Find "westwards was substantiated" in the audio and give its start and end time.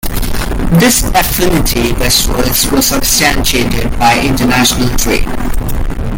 1.93-3.91